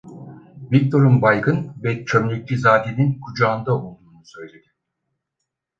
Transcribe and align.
Viktor'un 0.71 1.21
baygın 1.21 1.75
ve 1.83 2.05
Çömlekçizade'nin 2.05 3.19
kucağında 3.21 3.75
olduğunu 3.75 4.21
söyledi… 4.25 4.71